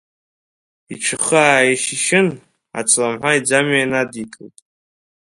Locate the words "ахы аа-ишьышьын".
1.19-2.27